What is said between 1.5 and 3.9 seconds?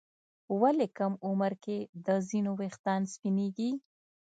کې د ځینو ويښتان سپینېږي؟